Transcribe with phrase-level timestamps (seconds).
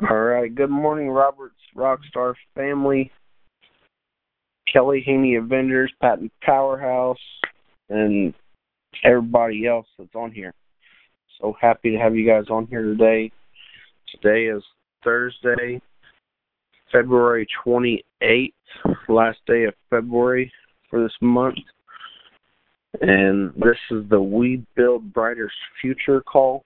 [0.00, 0.54] All right.
[0.54, 3.10] Good morning, Roberts Rockstar family,
[4.72, 7.18] Kelly Haney Avengers, Patent Powerhouse,
[7.90, 8.32] and
[9.04, 10.54] everybody else that's on here.
[11.40, 13.32] So happy to have you guys on here today.
[14.12, 14.62] Today is
[15.02, 15.82] Thursday,
[16.92, 18.52] February 28th,
[19.08, 20.52] last day of February
[20.88, 21.58] for this month.
[23.00, 26.64] And this is the We Build Brighter Future call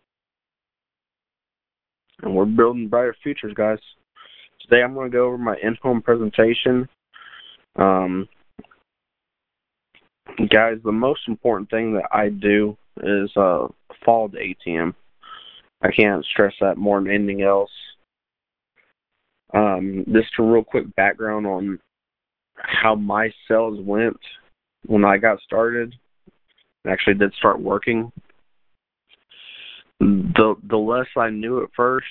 [2.23, 3.79] and we're building brighter futures, guys.
[4.61, 6.89] Today I'm going to go over my in-home presentation.
[7.77, 8.29] Um,
[10.51, 13.67] guys, the most important thing that I do is uh,
[14.07, 14.95] the ATM.
[15.83, 17.71] I can't stress that more than anything else.
[19.55, 21.79] Um, just a real quick background on
[22.57, 24.19] how my sales went
[24.87, 25.95] when I got started.
[26.87, 28.13] I actually did start working
[30.03, 32.07] the the less I knew at first,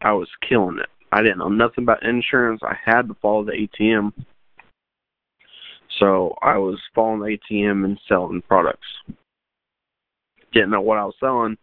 [0.00, 0.88] I was killing it.
[1.12, 2.60] I didn't know nothing about insurance.
[2.62, 4.12] I had to follow the ATM.
[5.98, 8.86] So I was following the ATM and selling products.
[10.52, 11.56] Didn't know what I was selling,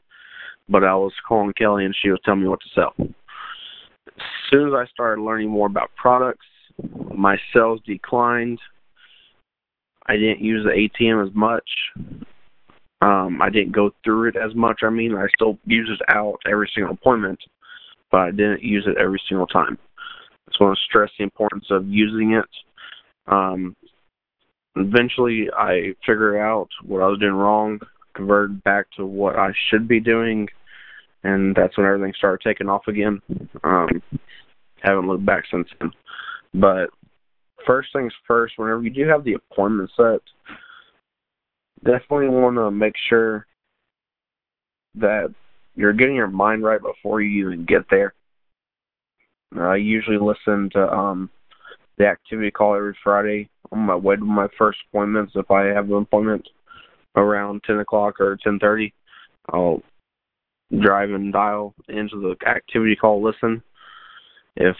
[0.70, 2.94] but I was calling Kelly and she was telling me what to sell.
[3.00, 6.46] As soon as I started learning more about products,
[7.14, 8.60] my sales declined.
[10.08, 11.70] I didn't use the ATM as much.
[13.04, 14.80] Um, I didn't go through it as much.
[14.82, 17.38] I mean, I still use it out every single appointment,
[18.10, 19.78] but I didn't use it every single time.
[20.00, 22.46] I just want to stress the importance of using it.
[23.28, 23.76] Um,
[24.78, 27.82] eventually, I figured out what I was doing wrong,
[28.16, 30.48] converted back to what I should be doing,
[31.26, 33.22] and that's when everything started taking off again.
[33.66, 34.02] Um,
[34.82, 35.92] haven't looked back since then.
[36.54, 36.90] But
[37.68, 40.22] first things first, whenever you do have the appointment set,
[41.84, 43.46] definitely want to make sure
[44.96, 45.34] that
[45.76, 48.14] you're getting your mind right before you even get there.
[49.60, 51.30] I usually listen to um
[51.98, 55.34] the activity call every Friday on my way to my first appointments.
[55.36, 56.48] If I have an appointment
[57.16, 58.94] around ten o'clock or ten thirty,
[59.50, 59.82] I'll
[60.82, 63.62] drive and dial into the activity call listen.
[64.56, 64.76] If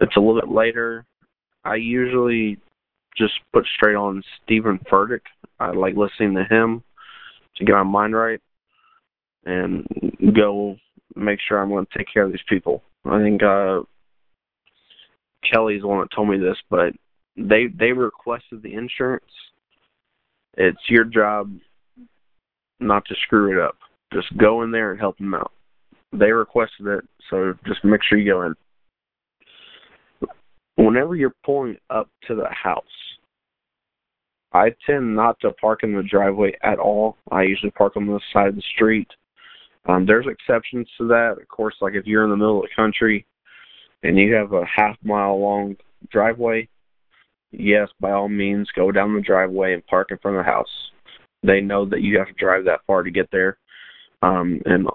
[0.00, 1.04] it's a little bit later,
[1.64, 2.58] I usually
[3.16, 5.20] just put straight on Stephen Furtick.
[5.60, 6.82] I like listening to him
[7.56, 8.40] to get my mind right
[9.44, 9.86] and
[10.34, 10.76] go
[11.14, 12.82] make sure I'm going to take care of these people.
[13.04, 13.80] I think uh
[15.50, 16.92] Kelly's the one that told me this, but
[17.36, 19.24] they they requested the insurance.
[20.56, 21.50] It's your job
[22.80, 23.76] not to screw it up.
[24.12, 25.52] Just go in there and help them out.
[26.12, 28.54] They requested it, so just make sure you go in.
[30.76, 32.84] Whenever you're pulling up to the house,
[34.54, 37.16] I tend not to park in the driveway at all.
[37.32, 39.08] I usually park on the side of the street.
[39.86, 41.36] Um, there's exceptions to that.
[41.40, 43.26] Of course, like if you're in the middle of the country
[44.04, 45.76] and you have a half mile long
[46.10, 46.68] driveway,
[47.50, 50.70] yes, by all means, go down the driveway and park in front of the house.
[51.42, 53.58] They know that you have to drive that far to get there.
[54.22, 54.88] Um, and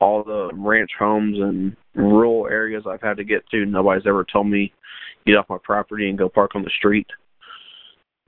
[0.00, 4.48] all the ranch homes and rural areas I've had to get to, nobody's ever told
[4.48, 4.72] me
[5.24, 7.06] get off my property and go park on the street.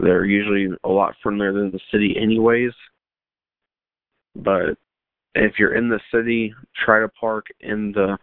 [0.03, 2.73] They're usually a lot friendlier than the city, anyways.
[4.37, 4.77] But
[5.35, 8.19] if you're in the city, try to park in the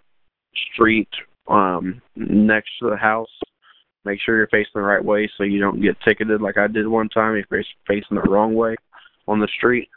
[0.73, 1.09] street
[1.47, 3.29] um, next to the house.
[4.05, 6.87] Make sure you're facing the right way so you don't get ticketed like I did
[6.87, 8.75] one time if you're facing the wrong way
[9.27, 9.89] on the street.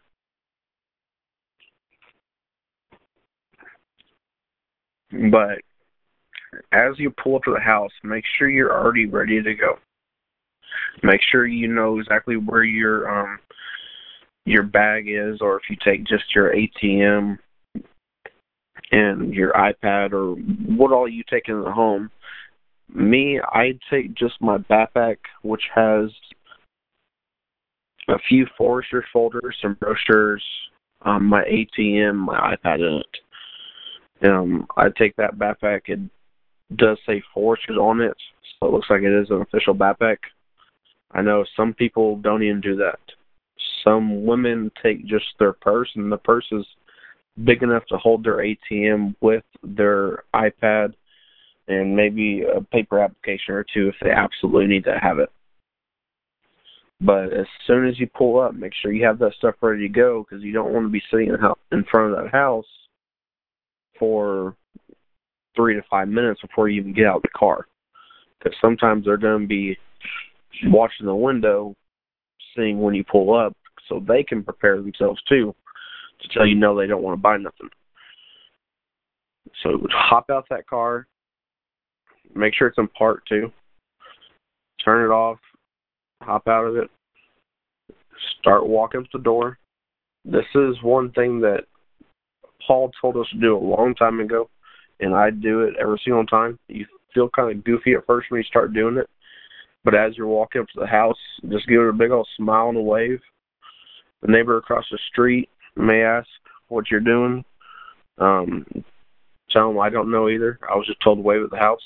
[5.30, 5.58] But
[6.72, 9.78] as you pull up to the house, make sure you're already ready to go.
[11.02, 13.38] Make sure you know exactly where your um
[14.44, 17.38] your bag is, or if you take just your ATM
[18.92, 20.34] and your iPad or
[20.76, 22.10] what all you take in the home.
[22.92, 26.10] Me, I take just my backpack, which has
[28.08, 30.42] a few Forester folders, some brochures,
[31.02, 34.28] um, my ATM, my iPad in it.
[34.28, 35.82] Um, I take that backpack.
[35.86, 36.00] It
[36.76, 38.16] does say Foresters on it,
[38.58, 40.16] so it looks like it is an official backpack.
[41.12, 42.98] I know some people don't even do that.
[43.84, 46.66] Some women take just their purse, and the purse is
[47.44, 50.94] big enough to hold their ATM with their iPad
[51.68, 55.30] and maybe a paper application or two if they absolutely need to have it.
[57.00, 59.92] But as soon as you pull up, make sure you have that stuff ready to
[59.92, 61.34] go because you don't want to be sitting
[61.72, 62.66] in front of that house
[63.98, 64.54] for
[65.56, 67.66] three to five minutes before you even get out of the car.
[68.38, 69.78] Because sometimes they're going to be
[70.64, 71.74] watching the window,
[72.56, 73.56] seeing when you pull up,
[73.88, 75.54] so they can prepare themselves too
[76.20, 77.70] to tell you no, they don't want to buy nothing.
[79.62, 81.06] So hop out that car,
[82.34, 83.52] Make sure it's in park too.
[84.84, 85.38] Turn it off.
[86.22, 86.90] Hop out of it.
[88.38, 89.58] Start walking to the door.
[90.24, 91.64] This is one thing that
[92.66, 94.48] Paul told us to do a long time ago,
[95.00, 96.58] and I do it every single time.
[96.68, 99.08] You feel kind of goofy at first when you start doing it,
[99.84, 101.18] but as you're walking up to the house,
[101.48, 103.20] just give it a big old smile and a wave.
[104.22, 106.28] The neighbor across the street may ask
[106.68, 107.44] what you're doing.
[108.18, 108.66] Um,
[109.50, 110.58] tell them I don't know either.
[110.70, 111.80] I was just told to wave at the house.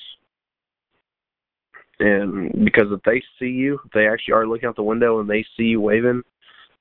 [2.01, 5.31] And because if they see you, if they actually are looking out the window and
[5.31, 6.23] they see you waving,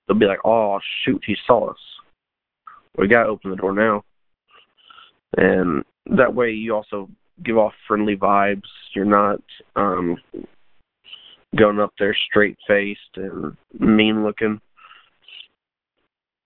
[0.07, 1.77] they'll be like, "Oh shoot, he saw us.
[2.98, 4.04] We gotta open the door now."
[5.38, 7.09] And that way, you also
[7.44, 8.68] give off friendly vibes.
[8.95, 9.39] You're not
[9.75, 10.18] um
[11.55, 14.59] going up there straight faced and mean looking.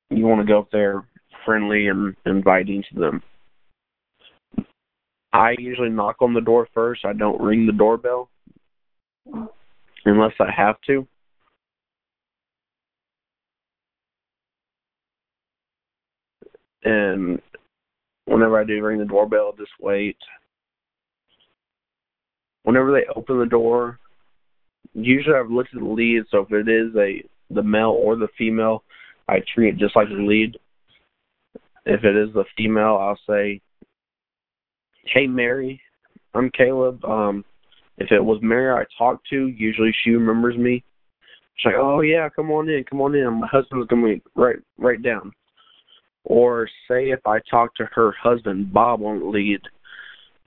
[0.10, 1.06] You want to go up there
[1.46, 3.24] friendly and inviting to them.
[5.34, 7.06] I usually knock on the door first.
[7.06, 8.30] I don't ring the doorbell
[10.06, 11.08] unless I have to.
[16.84, 17.42] And
[18.26, 20.18] whenever I do ring the doorbell, just wait.
[22.64, 24.00] Whenever they open the door,
[24.98, 27.24] usually I've looked at the lead, so if it is a
[27.54, 28.84] the male or the female,
[29.30, 30.58] I treat it just like the lead.
[31.86, 33.62] If it is the female, I'll say,
[35.06, 35.80] "Hey Mary,
[36.34, 37.04] I'm Caleb.
[37.06, 37.46] Um,
[37.98, 40.84] if it was Mary I talked to, usually she remembers me.
[41.56, 43.40] She's like, "Oh yeah, come on in, come on in.
[43.40, 45.32] My husband's be right right down."
[46.26, 49.62] Or say if I talk to her husband Bob on the lead,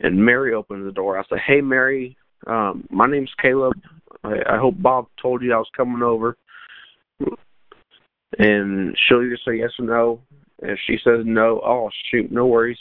[0.01, 2.17] and Mary opens the door, I'll say, "Hey Mary,
[2.47, 3.75] um, my name's Caleb.
[4.25, 6.37] I, I hope Bob told you I was coming over."
[8.39, 10.21] And she'll either say yes or no.
[10.63, 12.79] If she says no, oh shoot, no worries.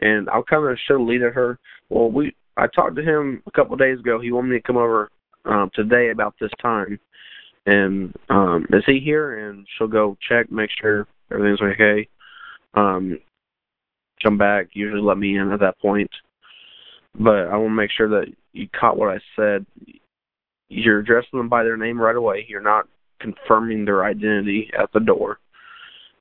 [0.00, 1.58] And I'll kind of show lead at her.
[1.90, 4.20] Well, we I talked to him a couple of days ago.
[4.20, 5.10] He wanted me to come over
[5.44, 6.98] um, today about this time.
[7.66, 9.48] And um, is he here?
[9.48, 12.08] And she'll go check, make sure everything's okay.
[12.74, 13.18] Um,
[14.22, 14.68] come back.
[14.72, 16.10] Usually let me in at that point.
[17.18, 19.66] But I want to make sure that you caught what I said.
[20.68, 22.46] You're addressing them by their name right away.
[22.48, 22.88] You're not
[23.20, 25.38] confirming their identity at the door.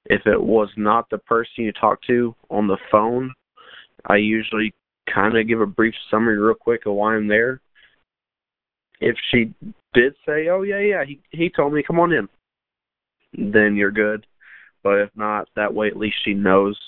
[0.05, 3.33] If it was not the person you talked to on the phone,
[4.07, 4.73] I usually
[5.13, 7.59] kind of give a brief summary real quick of why I'm there.
[9.01, 9.53] If she
[9.93, 12.29] did say, "Oh yeah, yeah," he he told me, "Come on in,"
[13.33, 14.25] then you're good.
[14.83, 16.79] But if not, that way at least she knows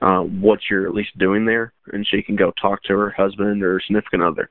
[0.00, 3.62] uh, what you're at least doing there, and she can go talk to her husband
[3.62, 4.50] or significant other.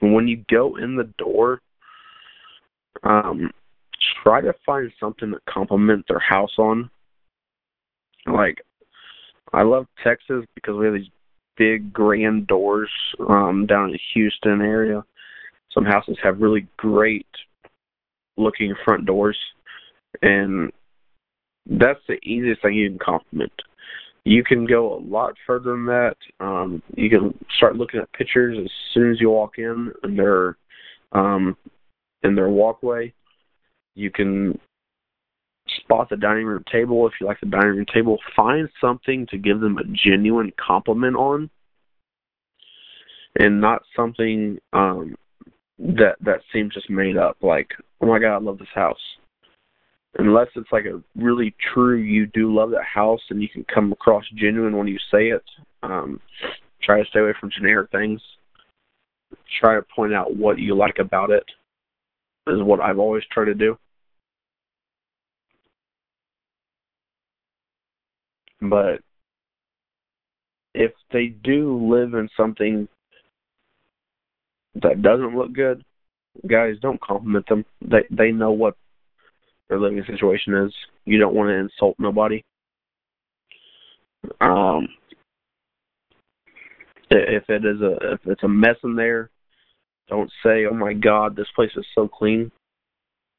[0.00, 1.60] When you go in the door,
[3.02, 3.50] um,
[4.22, 6.90] try to find something to compliment their house on.
[8.26, 8.58] Like,
[9.52, 11.10] I love Texas because we have these
[11.56, 12.88] big grand doors
[13.28, 15.04] um down in the Houston area.
[15.72, 17.26] Some houses have really great
[18.38, 19.36] looking front doors
[20.22, 20.72] and
[21.66, 23.52] that's the easiest thing you can compliment.
[24.24, 26.16] You can go a lot further than that.
[26.40, 30.56] Um, you can start looking at pictures as soon as you walk in in their
[31.12, 31.56] um,
[32.22, 33.12] in their walkway.
[33.94, 34.58] You can
[35.78, 38.18] spot the dining room table if you like the dining room table.
[38.36, 41.48] Find something to give them a genuine compliment on,
[43.38, 45.14] and not something um,
[45.78, 47.38] that that seems just made up.
[47.40, 49.00] Like, oh my god, I love this house.
[50.18, 53.92] Unless it's like a really true, you do love that house, and you can come
[53.92, 55.44] across genuine when you say it.
[55.82, 56.20] Um,
[56.82, 58.20] try to stay away from generic things.
[59.60, 61.44] Try to point out what you like about it.
[62.48, 63.78] Is what I've always tried to do.
[68.60, 69.00] But
[70.74, 72.88] if they do live in something
[74.74, 75.84] that doesn't look good,
[76.48, 77.64] guys, don't compliment them.
[77.80, 78.76] They they know what
[79.70, 80.74] their living situation is.
[81.06, 82.44] You don't want to insult nobody.
[84.40, 84.88] Um,
[87.10, 89.30] if it is a if it's a mess in there,
[90.08, 92.50] don't say, "Oh my God, this place is so clean,"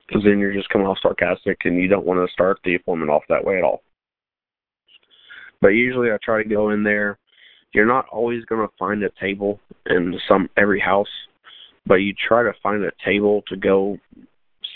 [0.08, 3.12] because then you're just coming off sarcastic, and you don't want to start the appointment
[3.12, 3.84] off that way at all.
[5.60, 7.20] But usually I try to go in there.
[7.74, 11.08] You're not always going to find a table in some every house,
[11.86, 13.98] but you try to find a table to go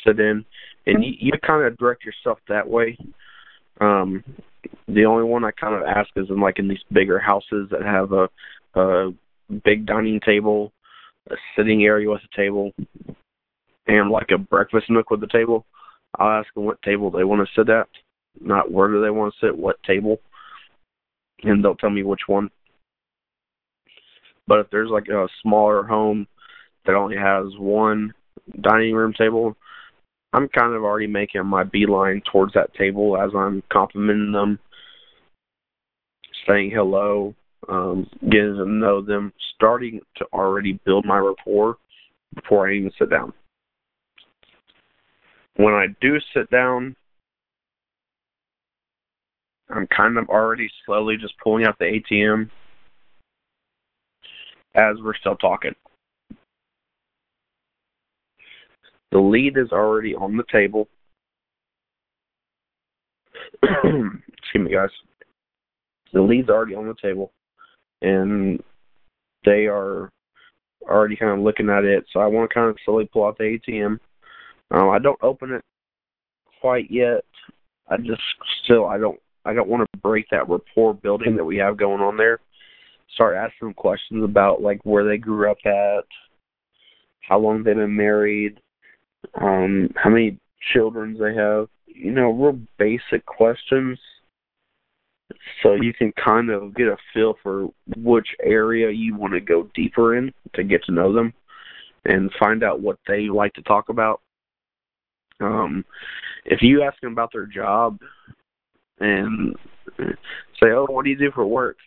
[0.05, 0.45] sit in,
[0.85, 2.97] and you, you kind of direct yourself that way.
[3.81, 4.23] Um,
[4.87, 7.81] the only one I kind of ask is in like in these bigger houses that
[7.81, 8.29] have a,
[8.75, 9.13] a
[9.63, 10.71] big dining table,
[11.29, 12.71] a sitting area with a table,
[13.87, 15.65] and like a breakfast nook with a table.
[16.17, 17.89] I'll ask them what table they want to sit at,
[18.39, 20.19] not where do they want to sit, what table
[21.43, 22.49] and they'll tell me which one.
[24.47, 26.27] But if there's like a smaller home
[26.85, 28.13] that only has one
[28.61, 29.55] dining room table,
[30.35, 34.59] I'm kind of already making my beeline towards that table as I'm complimenting them,
[36.45, 37.33] saying hello,
[37.69, 41.77] um, getting to know them, starting to already build my rapport
[42.33, 43.31] before I even sit down.
[45.55, 46.97] When I do sit down,
[49.69, 52.49] I'm kind of already slowly just pulling out the ATM
[54.75, 55.75] as we're still talking.
[59.15, 60.89] The lead is already on the table.
[63.63, 64.21] Excuse
[64.53, 64.89] me, guys.
[66.11, 67.31] The lead's already on the table,
[68.01, 68.61] and
[69.45, 70.11] they are
[70.81, 72.03] already kind of looking at it.
[72.11, 73.99] So I want to kind of slowly pull out the ATM.
[74.71, 75.63] Um, I don't open it
[76.59, 77.23] quite yet.
[77.87, 78.21] I just
[78.65, 82.01] still I don't I don't want to break that rapport building that we have going
[82.01, 82.41] on there.
[83.13, 86.03] Start asking them questions about like where they grew up at,
[87.21, 88.59] how long they've been married,
[89.41, 90.37] um, how many
[90.73, 91.67] children they have.
[91.87, 93.99] You know, real basic questions.
[95.63, 99.69] So you can kind of get a feel for which area you want to go
[99.73, 101.33] deeper in to get to know them
[102.05, 104.21] and find out what they like to talk about.
[105.39, 105.83] Um,
[106.45, 107.99] if you ask them about their job
[108.99, 109.55] and
[109.97, 111.77] say, "Oh, what do you do for work?"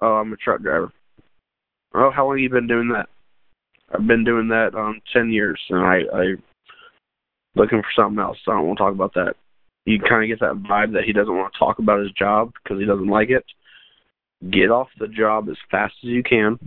[0.00, 0.92] "Oh, I'm a truck driver."
[1.94, 3.08] "Oh, how long have you been doing that?"
[3.92, 6.24] "I've been doing that um 10 years and I I
[7.54, 8.38] looking for something else.
[8.44, 9.34] So I don't want to talk about that."
[9.86, 12.52] You kind of get that vibe that he doesn't want to talk about his job
[12.62, 13.44] because he doesn't like it.
[14.50, 16.58] Get off the job as fast as you can.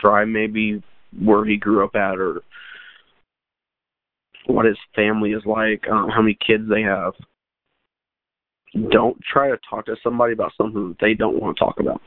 [0.00, 0.82] Try maybe
[1.22, 2.42] where he grew up at or
[4.46, 7.14] what his family is like, um, how many kids they have
[8.90, 12.00] don't try to talk to somebody about something that they don't want to talk about.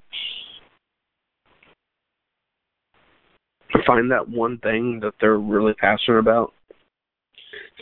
[3.86, 6.54] Find that one thing that they're really passionate about.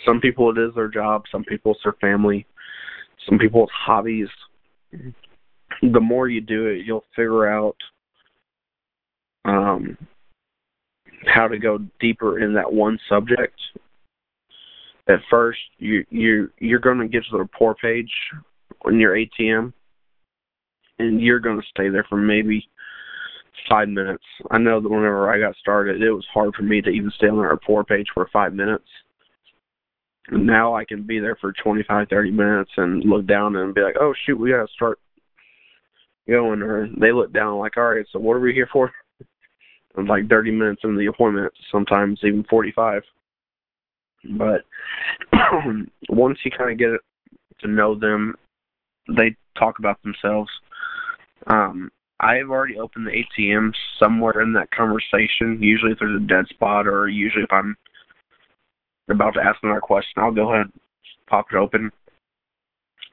[0.06, 2.46] Some people it is their job, some people it's their family,
[3.27, 4.27] some people it's hobbies.
[5.82, 7.75] The more you do it, you'll figure out
[9.46, 9.98] um,
[11.25, 13.60] how to go deeper in that one subject.
[15.08, 18.12] At first, you you you're going to get to the rapport page
[18.86, 19.72] on your ATM,
[21.00, 22.67] and you're going to stay there for maybe
[23.70, 24.24] five minutes.
[24.52, 27.28] I know that whenever I got started, it was hard for me to even stay
[27.28, 28.88] on the rapport page for five minutes.
[30.30, 33.82] And now I can be there for 25, 30 minutes and look down and be
[33.82, 35.00] like, oh, shoot, we got to start
[36.28, 36.62] going.
[36.62, 38.92] Or they look down like, all right, so what are we here for?
[39.96, 43.04] And like 30 minutes into the appointment, sometimes even 45.
[44.38, 44.62] But
[46.10, 47.00] once you kind of get
[47.62, 48.36] to know them
[49.16, 50.50] they talk about themselves.
[51.48, 55.62] Um, I have already opened the ATM somewhere in that conversation.
[55.62, 57.76] Usually, if there's a dead spot, or usually if I'm
[59.10, 60.82] about to ask another question, I'll go ahead and
[61.28, 61.92] pop it open.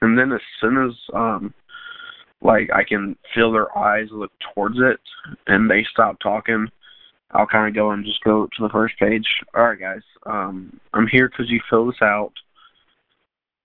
[0.01, 1.55] And then as soon as um,
[2.41, 5.01] like I can feel their eyes look towards it,
[5.47, 6.69] and they stop talking,
[7.33, 9.27] I'll kind of go and just go to the first page.
[9.55, 12.33] All right, guys, um, I'm here because you fill this out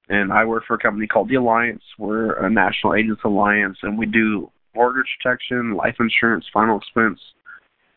[0.09, 1.83] and I work for a company called the Alliance.
[1.97, 7.19] We're a national agents alliance, and we do mortgage protection, life insurance, final expense,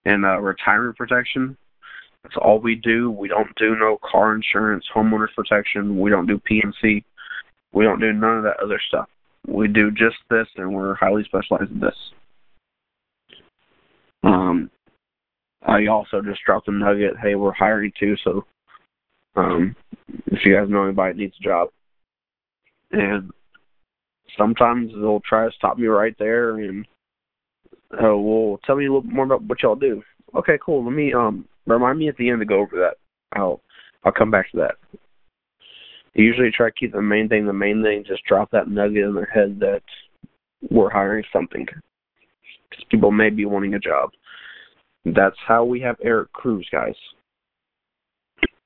[0.05, 1.57] and uh, retirement protection.
[2.23, 3.11] That's all we do.
[3.11, 5.99] We don't do no car insurance, homeowners protection.
[6.01, 7.05] We don't do P&C.
[7.73, 9.09] We don't do none of that other stuff.
[9.47, 11.97] We do just this, and we're highly specialized in this.
[14.23, 14.71] Um,
[15.67, 17.15] I also just dropped a nugget.
[17.21, 18.45] Hey, we're hiring too, so
[19.35, 19.75] um,
[20.27, 21.69] if you guys know anybody that needs a job,
[22.93, 23.31] and
[24.37, 26.87] sometimes they'll try to stop me right there and
[27.93, 30.03] uh, well tell me a little more about what y'all do.
[30.35, 30.85] Okay, cool.
[30.85, 32.97] Let me um remind me at the end to go over that.
[33.39, 33.61] I'll
[34.05, 34.99] I'll come back to that.
[36.15, 38.05] Usually try to keep the main thing the main thing.
[38.07, 39.83] Just drop that nugget in their head that
[40.71, 44.11] we're hiring something because people may be wanting a job.
[45.05, 46.95] That's how we have Eric Cruz, guys.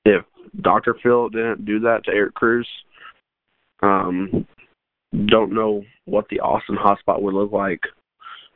[0.04, 0.24] If
[0.60, 0.96] Dr.
[1.02, 2.68] Phil didn't do that to Eric Cruz,
[3.82, 4.46] um,
[5.24, 7.80] don't know what the Austin hotspot would look like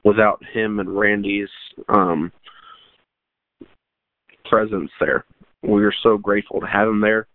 [0.04, 1.48] without him and Randy's
[1.88, 2.32] um,
[4.44, 5.24] presence there.
[5.62, 7.26] We are so grateful to have him there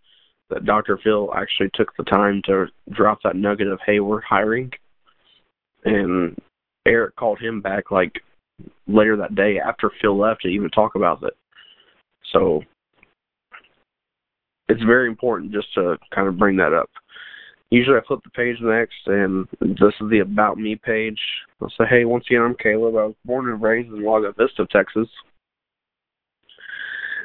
[0.50, 1.00] that Dr.
[1.04, 4.72] Phil actually took the time to drop that nugget of, hey, we're hiring.
[5.86, 6.38] And
[6.88, 8.14] Eric called him back like
[8.88, 11.34] later that day after Phil left to even talk about it.
[12.32, 12.62] So
[14.68, 16.90] it's very important just to kind of bring that up
[17.72, 21.20] Usually I flip the page next, and this is the About Me page.
[21.62, 22.96] I'll say, hey, once again, I'm Caleb.
[22.96, 25.08] I was born and raised in Lago Vista, Texas.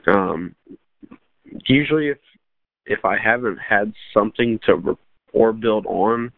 [0.07, 0.55] Um,
[1.67, 2.19] usually, if
[2.87, 4.97] if I haven't had something to
[5.33, 6.33] or build on,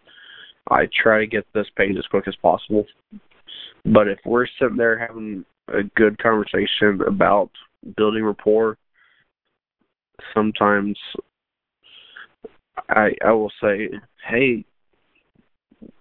[0.69, 2.85] I try to get this page as quick as possible.
[3.85, 7.51] But if we're sitting there having a good conversation about
[7.97, 8.77] building rapport,
[10.35, 10.99] sometimes
[12.89, 13.91] I I will say,
[14.29, 14.65] hey,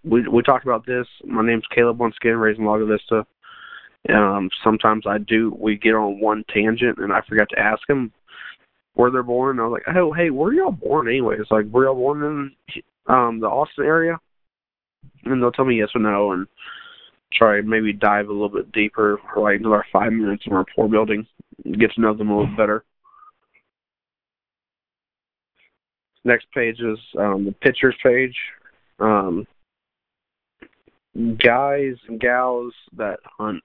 [0.03, 1.07] we we talked about this.
[1.25, 3.25] My name's Caleb once again, raised in Lago Vista.
[4.09, 5.55] Um, sometimes I do.
[5.59, 8.11] We get on one tangent, and I forgot to ask them
[8.93, 9.59] where they're born.
[9.59, 11.37] I was like, oh, hey, where are y'all born anyway?
[11.39, 14.19] It's like, were y'all born in um the Austin area?
[15.25, 16.47] And they'll tell me yes or no, and
[17.33, 21.25] try maybe dive a little bit deeper for like another five minutes in rapport building,
[21.63, 22.83] get to know them a little better.
[26.23, 28.35] Next page is um, the pictures page.
[28.99, 29.47] Um,
[31.15, 33.63] guys and gals that hunt,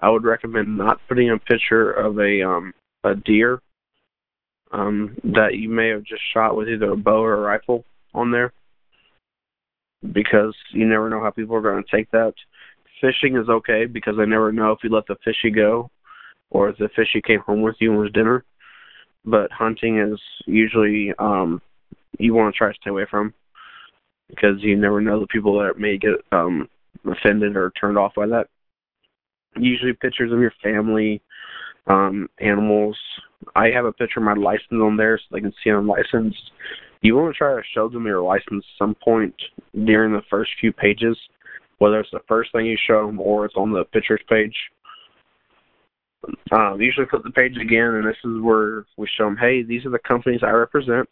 [0.00, 2.72] I would recommend not putting a picture of a um,
[3.04, 3.60] a deer
[4.72, 8.30] um, that you may have just shot with either a bow or a rifle on
[8.30, 8.52] there
[10.12, 12.34] because you never know how people are going to take that.
[13.00, 15.90] Fishing is okay because I never know if you let the fishy go
[16.50, 18.44] or if the fishy came home with you and was dinner.
[19.26, 21.60] But hunting is usually um
[22.18, 23.34] you want to try to stay away from
[24.28, 26.68] because you never know the people that may get um
[27.04, 28.46] offended or turned off by that.
[29.56, 31.22] Usually pictures of your family,
[31.86, 32.96] um, animals.
[33.54, 36.50] I have a picture of my license on there so they can see I'm licensed.
[37.02, 39.34] You want to try to show them your license at some point
[39.84, 41.16] during the first few pages,
[41.78, 44.54] whether it's the first thing you show them or it's on the pictures page.
[46.52, 49.84] Um, usually flip the page again, and this is where we show them, hey, these
[49.84, 51.08] are the companies I represent.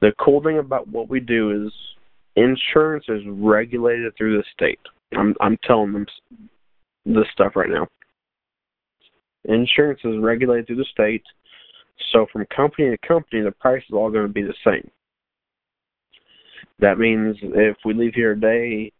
[0.00, 1.72] The cool thing about what we do is
[2.36, 4.80] insurance is regulated through the state.
[5.16, 6.06] I'm I'm telling them
[7.06, 7.86] this stuff right now.
[9.44, 11.22] Insurance is regulated through the state,
[12.12, 14.90] so from company to company, the price is all going to be the same.
[16.78, 18.92] That means if we leave here today,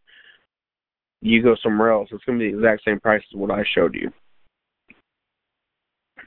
[1.22, 3.64] you go somewhere else, it's going to be the exact same price as what I
[3.74, 4.10] showed you.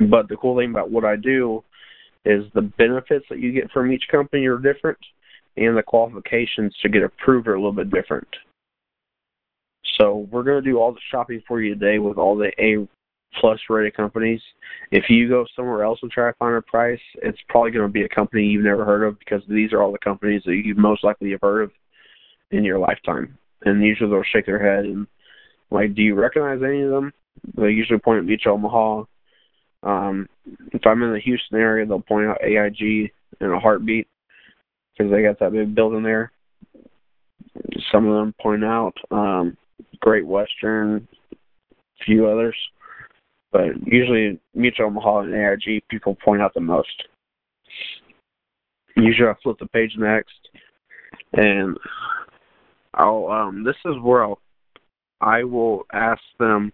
[0.10, 1.64] But the cool thing about what I do
[2.26, 4.98] is the benefits that you get from each company are different,
[5.58, 8.28] and the qualifications to get approved are a little bit different.
[9.98, 12.88] So we're going to do all the shopping for you today with all the A
[13.40, 14.42] plus rated companies.
[14.92, 17.92] If you go somewhere else and try to find a price, it's probably going to
[17.92, 20.76] be a company you've never heard of because these are all the companies that you
[20.76, 21.72] most likely have heard of
[22.52, 23.38] in your lifetime.
[23.64, 25.08] And usually they'll shake their head and
[25.72, 27.14] like, do you recognize any of them?
[27.56, 29.04] They usually point at Beach Omaha.
[29.84, 30.28] Um,
[30.74, 34.08] if I'm in the Houston area, they'll point out AIG in a heartbeat
[34.98, 36.32] because they got that big building there.
[37.92, 39.56] Some of them point out um,
[40.00, 42.56] Great Western, a few others.
[43.52, 47.04] But usually Mutual Omaha and AIG people point out the most.
[48.96, 50.50] Usually I flip the page next
[51.34, 51.78] and
[52.94, 54.40] I'll um this is where I'll
[55.22, 56.72] I will ask them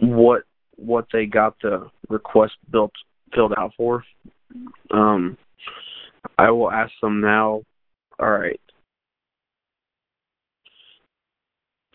[0.00, 0.42] what
[0.76, 2.92] what they got the request built
[3.34, 4.04] filled out for.
[4.90, 5.36] Um
[6.38, 7.62] I will ask them now,
[8.18, 8.60] all right,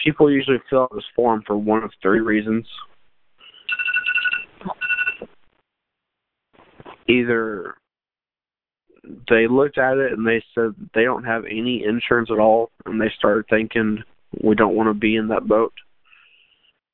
[0.03, 2.65] people usually fill out this form for one of three reasons.
[7.07, 7.75] Either
[9.03, 12.99] they looked at it and they said they don't have any insurance at all, and
[12.99, 14.03] they started thinking
[14.43, 15.73] we don't want to be in that boat.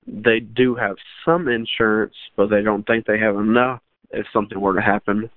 [0.08, 4.76] They do have some insurance, but they don't think they have enough if something were
[4.76, 5.30] to happen.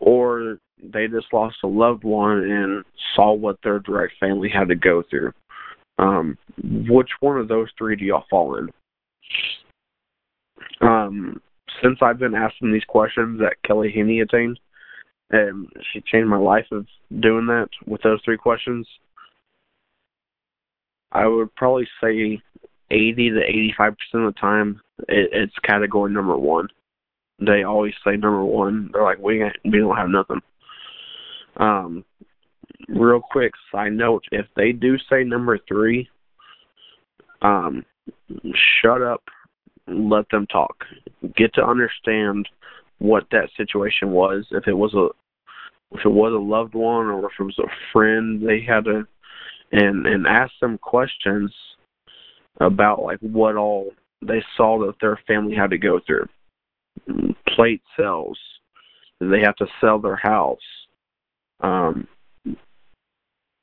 [0.00, 4.74] Or they just lost a loved one and saw what their direct family had to
[4.74, 5.32] go through.
[5.98, 6.36] Um,
[6.88, 8.68] which one of those three do y'all fall in?
[10.80, 11.40] Um,
[11.82, 14.58] since I've been asking these questions that Kelly Henney attained,
[15.34, 16.86] and she changed my life of
[17.20, 18.86] doing that with those three questions,
[21.10, 22.40] I would probably say
[22.90, 26.68] 80 to 85 percent of the time it, it's category number one.
[27.40, 28.90] They always say number one.
[28.92, 30.40] They're like, we we don't have nothing.
[31.56, 32.04] Um,
[32.88, 36.08] real quick side note if they do say number three
[37.42, 37.84] um
[38.82, 39.22] shut up
[39.86, 40.84] let them talk
[41.36, 42.48] get to understand
[42.98, 45.08] what that situation was if it was a
[45.92, 49.06] if it was a loved one or if it was a friend they had to
[49.72, 51.52] and and ask them questions
[52.60, 53.90] about like what all
[54.22, 56.26] they saw that their family had to go through
[57.54, 58.38] plate sales
[59.20, 60.58] Did they have to sell their house?
[61.60, 62.06] Um,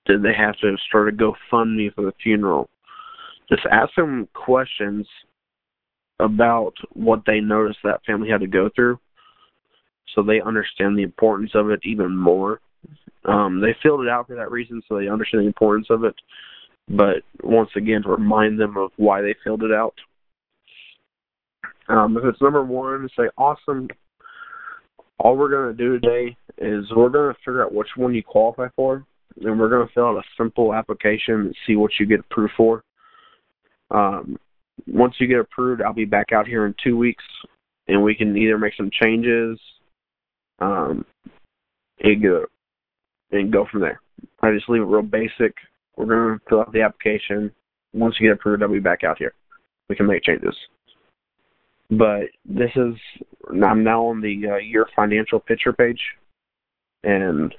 [0.05, 2.69] did they have to start a GoFundMe for the funeral?
[3.49, 5.07] Just ask them questions
[6.19, 8.99] about what they noticed that family had to go through
[10.13, 12.59] so they understand the importance of it even more.
[13.25, 16.15] Um, they filled it out for that reason, so they understand the importance of it.
[16.89, 19.93] But once again, to remind them of why they filled it out.
[21.87, 23.87] Um, if it's number one, say, awesome.
[25.19, 28.67] All we're going to do today is we're to figure out which one you qualify
[28.75, 29.05] for,
[29.43, 32.53] and we're going to fill out a simple application and see what you get approved
[32.57, 32.83] for.
[33.91, 34.37] Um,
[34.87, 37.23] once you get approved, I'll be back out here in two weeks,
[37.87, 39.59] and we can either make some changes
[40.61, 41.05] um,
[41.99, 42.45] and go
[43.31, 44.01] and go from there.
[44.41, 45.53] I just leave it real basic.
[45.97, 47.51] We're to fill out the application.
[47.93, 49.33] Once you get approved, I'll be back out here.
[49.89, 50.55] We can make changes.
[51.89, 52.93] But this is
[53.49, 55.99] I'm now on the uh, year financial picture page,
[57.03, 57.53] and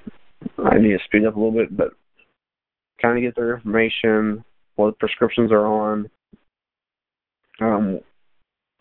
[0.58, 1.90] I need to speed up a little bit, but
[3.00, 4.42] kind of get their information,
[4.76, 6.08] what prescriptions are on,
[7.60, 8.00] um,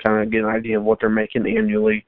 [0.01, 2.05] kind of get an idea of what they're making annually,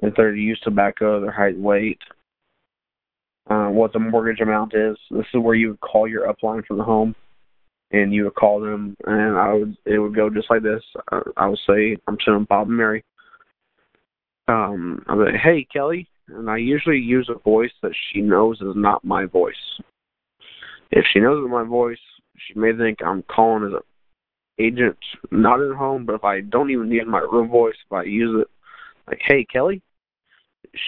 [0.00, 1.98] if they're to use tobacco, their height, weight,
[3.50, 4.96] uh, what the mortgage amount is.
[5.10, 7.14] This is where you would call your upline from the home,
[7.90, 10.82] and you would call them, and I would it would go just like this.
[11.10, 13.04] I, I would say I'm sending Bob and Mary.
[14.48, 18.60] Um, I would say, hey Kelly, and I usually use a voice that she knows
[18.60, 19.54] is not my voice.
[20.90, 21.98] If she knows it's my voice,
[22.36, 24.96] she may think I'm calling as an agent
[25.30, 28.42] not at home, but if I don't even use my real voice, if I use
[28.42, 28.48] it
[29.06, 29.82] like, hey Kelly,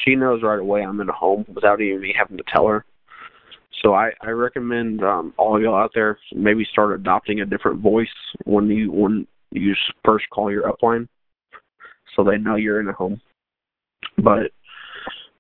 [0.05, 2.85] she knows right away I'm in a home without even me having to tell her.
[3.83, 8.09] So I, I recommend um, all y'all out there maybe start adopting a different voice
[8.45, 11.09] when you when you first call your upline,
[12.14, 13.21] so they know you're in a home.
[14.19, 14.53] But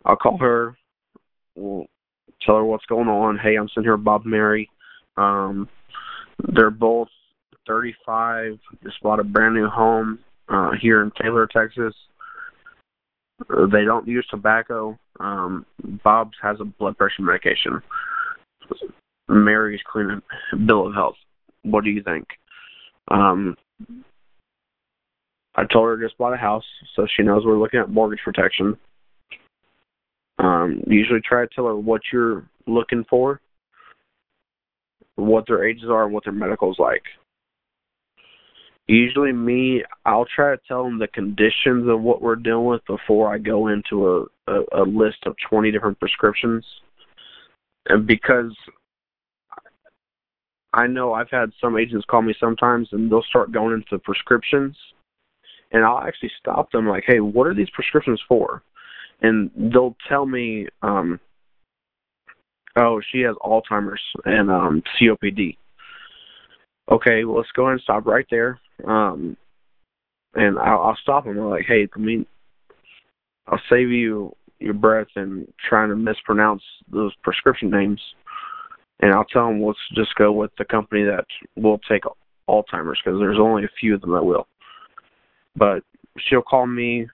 [0.04, 0.76] I'll call her,
[1.54, 1.86] we'll
[2.44, 3.38] tell her what's going on.
[3.38, 4.70] Hey, I'm sitting here with Bob Mary.
[5.16, 5.68] Um,
[6.54, 7.08] they're both
[7.66, 8.58] 35.
[8.82, 11.94] Just bought a brand new home uh, here in Taylor, Texas.
[13.48, 14.98] They don't use tobacco.
[15.18, 15.64] Um,
[16.04, 17.80] Bob's has a blood pressure medication.
[19.28, 20.20] Mary's clean
[20.66, 21.16] bill of health.
[21.62, 22.26] What do you think?
[23.08, 23.56] Um,
[25.54, 28.76] I told her just bought a house, so she knows we're looking at mortgage protection.
[30.38, 33.40] Um, usually try to tell her what you're looking for,
[35.16, 37.02] what their ages are, and what their medical's like.
[38.86, 43.32] Usually, me, I'll try to tell them the conditions of what we're dealing with before
[43.32, 46.64] I go into a, a, a list of 20 different prescriptions.
[47.88, 48.52] And because
[50.72, 54.76] I know I've had some agents call me sometimes and they'll start going into prescriptions
[55.72, 58.62] and I'll actually stop them like, "Hey, what are these prescriptions for?"
[59.22, 61.20] And they'll tell me um
[62.76, 65.56] oh, she has Alzheimer's and um COPD.
[66.90, 68.58] Okay, well, let's go ahead and stop right there.
[68.86, 69.36] Um
[70.34, 71.38] and I'll, I'll stop them.
[71.38, 72.26] I'm like, "Hey, I mean
[73.46, 78.00] I'll save you your breath and trying to mispronounce those prescription names."
[79.02, 81.24] and I'll tell them let's just go with the company that
[81.56, 82.02] will take
[82.48, 84.46] Alzheimer's because there's only a few of them that will.
[85.56, 85.82] But
[86.18, 87.08] she'll call me,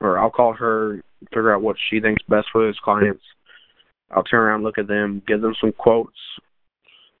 [0.00, 3.22] or I'll call her, figure out what she thinks best for those clients.
[4.10, 6.16] I'll turn around, look at them, give them some quotes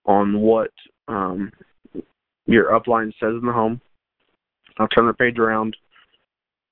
[0.06, 0.70] on what
[1.08, 1.52] um,
[2.50, 3.80] your upline says in the home.
[4.78, 5.76] I'll turn the page around,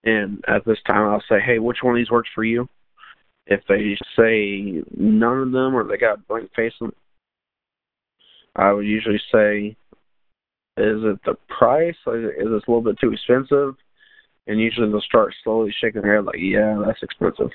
[0.05, 2.69] and at this time I'll say, "Hey, which one of these works for you?"
[3.47, 6.75] If they say none of them, or they got a blank face
[8.57, 9.77] I would usually say,
[10.77, 11.95] is it the price?
[12.07, 13.77] Is this a little bit too expensive?
[14.47, 17.51] And usually they'll start slowly shaking their head like, yeah, that's expensive.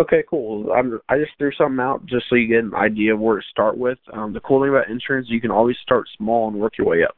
[0.00, 0.72] Okay, cool.
[0.72, 3.46] I'm, I just threw something out just so you get an idea of where to
[3.50, 3.98] start with.
[4.12, 7.02] Um, the cool thing about insurance, you can always start small and work your way
[7.02, 7.16] up.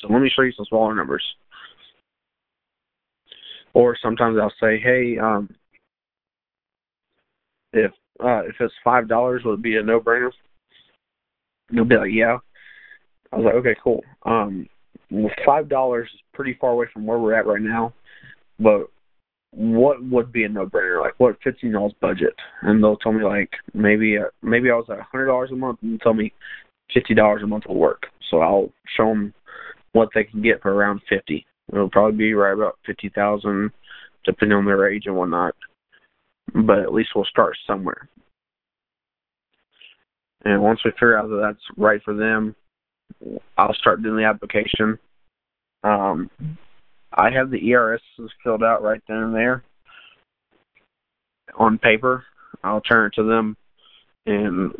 [0.00, 1.24] So let me show you some smaller numbers.
[3.74, 5.54] Or sometimes I'll say, hey, um,
[7.72, 7.90] if
[8.24, 10.30] uh, if it's five dollars, would it be a no-brainer?
[11.70, 12.38] They'll be like, yeah.
[13.32, 14.02] I was like, okay, cool.
[14.24, 14.68] Um,
[15.44, 17.92] five dollars is pretty far away from where we're at right now,
[18.58, 18.88] but
[19.50, 21.00] what would be a no-brainer?
[21.00, 22.34] Like, what fits in y'all's budget?
[22.62, 25.56] And they'll tell me like maybe uh, maybe I was at a hundred dollars a
[25.56, 26.32] month, and tell me
[26.94, 28.04] fifty dollars a month will work.
[28.30, 29.34] So I'll show them
[29.96, 31.46] what they can get for around fifty.
[31.72, 33.72] It'll probably be right about fifty thousand,
[34.24, 35.54] depending on their age and whatnot.
[36.54, 38.08] But at least we'll start somewhere.
[40.44, 42.54] And once we figure out that that's right for them,
[43.58, 44.98] I'll start doing the application.
[45.82, 46.30] Um,
[47.12, 48.02] I have the ERS
[48.44, 49.64] filled out right then and there.
[51.58, 52.24] on paper.
[52.62, 53.56] I'll turn it to them.
[54.26, 54.72] And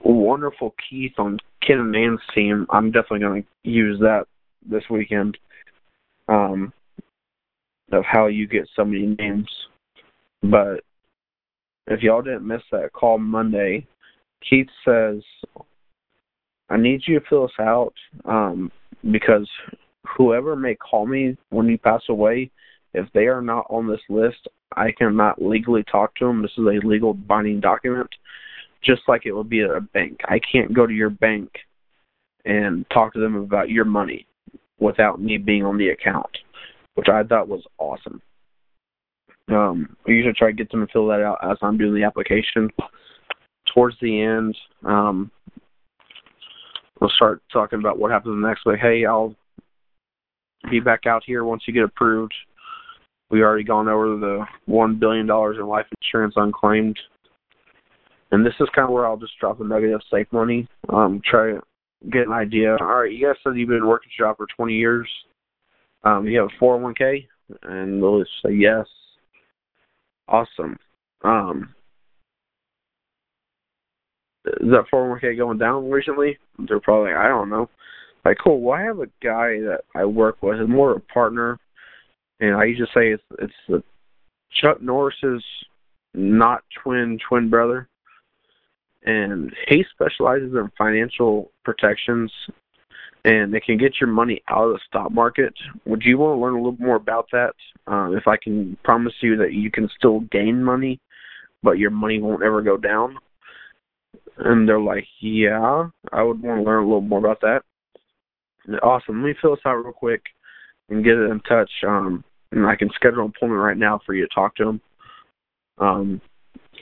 [0.00, 2.66] wonderful Keith on Ken and Ann's team.
[2.70, 4.26] I'm definitely going to use that
[4.68, 5.36] this weekend.
[6.28, 6.72] Um,
[7.92, 9.48] of how you get so many names.
[10.42, 10.84] But
[11.86, 13.86] if y'all didn't miss that call Monday,
[14.48, 15.22] Keith says,
[16.70, 17.94] I need you to fill us out
[18.26, 18.70] um,
[19.10, 19.48] because
[20.16, 22.50] whoever may call me when you pass away,
[22.94, 26.42] if they are not on this list, I cannot legally talk to them.
[26.42, 28.08] This is a legal binding document,
[28.82, 30.20] just like it would be at a bank.
[30.24, 31.50] I can't go to your bank
[32.44, 34.26] and talk to them about your money
[34.78, 36.30] without me being on the account,
[36.94, 38.22] which I thought was awesome.
[39.48, 42.04] Um, I usually try to get them to fill that out as I'm doing the
[42.04, 42.70] application.
[43.74, 45.30] Towards the end, um,
[47.00, 48.78] we'll start talking about what happens next week.
[48.80, 49.34] Hey, I'll
[50.70, 52.34] be back out here once you get approved.
[53.30, 56.98] We already gone over the one billion dollars in life insurance unclaimed,
[58.30, 60.68] and this is kind of where I'll just drop a nugget of safe money.
[60.88, 61.62] Um, try to
[62.10, 62.76] get an idea.
[62.80, 65.08] All right, you guys said you've been working job for 20 years.
[66.04, 67.26] Um, you have a 401k,
[67.62, 68.86] and they'll just say yes.
[70.28, 70.78] Awesome.
[71.24, 71.74] Um,
[74.46, 76.38] is that 401k going down recently?
[76.68, 77.68] They're probably I don't know.
[78.24, 78.60] Like, cool.
[78.60, 81.58] Well, I have a guy that I work with, is more of a partner,
[82.40, 83.82] and I usually say it's it's the
[84.60, 85.42] Chuck Norris's
[86.14, 87.88] not twin twin brother,
[89.04, 92.32] and he specializes in financial protections,
[93.24, 95.54] and it can get your money out of the stock market.
[95.86, 97.54] Would you want to learn a little more about that?
[97.86, 101.00] Um, if I can promise you that you can still gain money,
[101.62, 103.16] but your money won't ever go down.
[104.38, 107.62] And they're like, yeah, I would want to learn a little more about that.
[108.82, 109.22] Awesome.
[109.22, 110.22] Let me fill this out real quick
[110.88, 111.70] and get it in touch.
[111.86, 114.80] Um, and I can schedule an appointment right now for you to talk to him.
[115.78, 116.20] Um,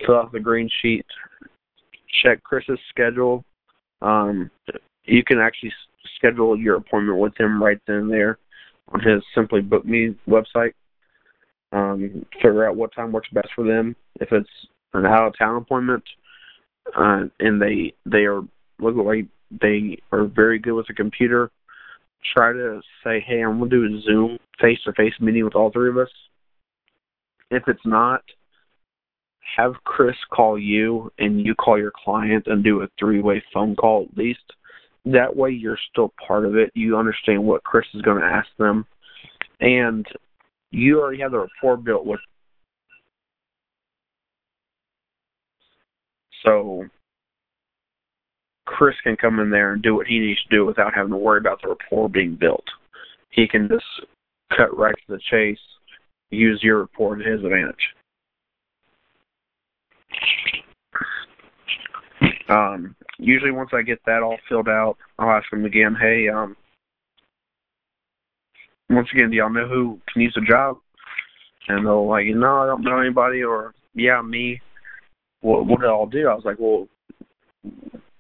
[0.05, 1.07] fill out the green sheet.
[2.23, 3.45] Check Chris's schedule.
[4.03, 4.51] Um,
[5.05, 5.73] you can actually
[6.17, 8.39] schedule your appointment with him right then and there
[8.93, 10.73] on his Simply Book Me website.
[11.73, 13.97] Um, figure out what time works best for them.
[14.21, 14.49] If it's
[14.95, 16.05] an out of town appointment,
[16.97, 18.43] uh, and they they are
[18.79, 19.27] look like
[19.61, 21.51] they are very good with the computer,
[22.35, 25.71] try to say, hey, I'm gonna do a Zoom face to face meeting with all
[25.71, 26.09] three of us.
[27.51, 28.23] If it's not,
[29.57, 33.75] have Chris call you and you call your client and do a three way phone
[33.75, 34.41] call at least.
[35.07, 36.71] That way you're still part of it.
[36.75, 38.87] You understand what Chris is gonna ask them.
[39.61, 40.07] And
[40.71, 42.21] you already have the rapport built with
[46.45, 46.85] so
[48.67, 51.17] Chris can come in there and do what he needs to do without having to
[51.17, 52.65] worry about the rapport being built.
[53.31, 53.85] He can just
[54.55, 55.59] cut right to the chase,
[56.31, 57.95] use your rapport to his advantage.
[62.49, 66.57] Um, usually once I get that all filled out, I'll ask them again, hey, um,
[68.89, 70.79] once again, do y'all know who can use the job?
[71.69, 74.61] And they'll like, no, I don't know anybody, or yeah, me.
[75.41, 76.29] What what did I do?
[76.29, 76.87] I was like, well,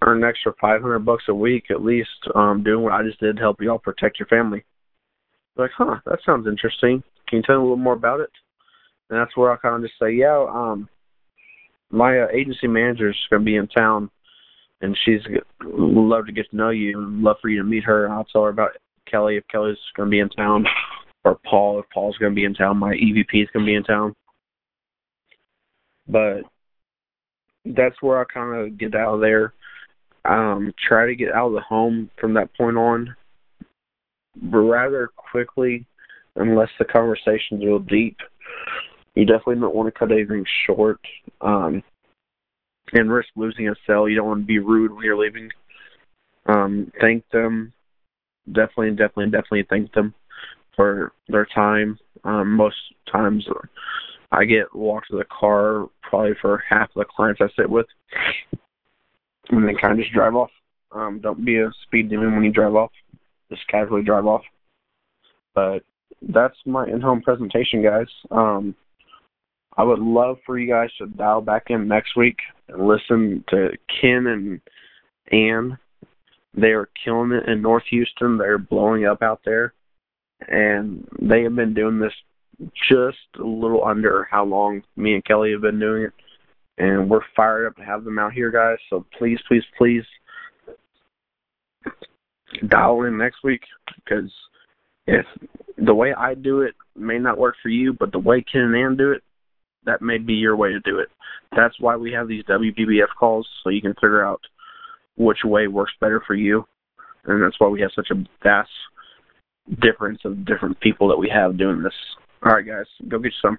[0.02, 3.20] earn an extra five hundred bucks a week at least, um, doing what I just
[3.20, 4.64] did to help y'all protect your family.
[5.56, 7.02] They're Like, huh, that sounds interesting.
[7.28, 8.30] Can you tell me a little more about it?
[9.08, 10.88] And that's where I kind of just say, yeah, um,
[11.90, 14.10] my uh, agency manager is going to be in town,
[14.80, 15.20] and she's
[15.62, 18.10] love to get to know you and love for you to meet her.
[18.10, 18.72] I'll tell her about
[19.10, 20.66] Kelly if Kelly's going to be in town,
[21.24, 22.78] or Paul if Paul's going to be in town.
[22.78, 24.14] My EVP is going to be in town.
[26.08, 26.42] But
[27.64, 29.52] that's where I kind of get out of there
[30.28, 33.14] um, try to get out of the home from that point on
[34.42, 35.86] but rather quickly,
[36.36, 38.16] unless the conversation's real deep.
[39.14, 41.00] You definitely don't want to cut anything short
[41.40, 41.82] um,
[42.92, 44.08] and risk losing a sale.
[44.08, 45.50] You don't want to be rude when you're leaving.
[46.46, 47.72] Um, thank them.
[48.46, 50.14] Definitely, definitely, definitely thank them
[50.76, 51.98] for their time.
[52.24, 52.76] Um, most
[53.10, 53.46] times
[54.30, 57.86] I get walked to the car probably for half of the clients I sit with
[59.50, 60.50] and they kind of just drive off.
[60.92, 62.90] Um, don't be a speed demon when you drive off.
[63.50, 64.42] Just casually drive off.
[65.54, 65.80] But
[66.22, 68.06] that's my in-home presentation, guys.
[68.30, 68.74] Um,
[69.76, 73.70] I would love for you guys to dial back in next week and listen to
[74.00, 74.60] Ken and
[75.32, 75.78] Ann.
[76.54, 78.38] They are killing it in North Houston.
[78.38, 79.74] They're blowing up out there,
[80.48, 82.14] and they have been doing this
[82.88, 86.12] just a little under how long me and Kelly have been doing it
[86.78, 88.78] and we're fired up to have them out here, guys.
[88.90, 90.04] So please, please, please
[92.68, 93.62] dial in next week
[93.96, 94.30] because
[95.06, 95.24] if
[95.78, 98.76] the way I do it may not work for you, but the way Ken and
[98.76, 99.22] Ann do it,
[99.86, 101.08] that may be your way to do it.
[101.56, 104.40] That's why we have these WBBF calls so you can figure out
[105.16, 106.64] which way works better for you.
[107.24, 108.70] And that's why we have such a vast
[109.80, 111.94] difference of different people that we have doing this.
[112.44, 113.58] All right, guys, go get some.